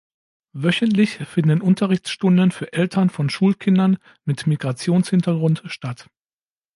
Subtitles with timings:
[0.53, 6.09] Wöchentlich finden Unterrichtsstunden für Eltern von Schulkindern mit Migrationshintergrund statt.